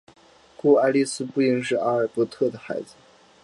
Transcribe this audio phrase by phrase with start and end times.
[0.57, 2.95] 故爱丽丝不应是阿尔伯特的孩子。